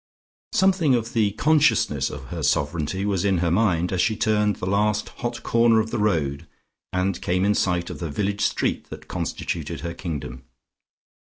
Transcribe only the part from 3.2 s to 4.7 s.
in her mind, as she turned the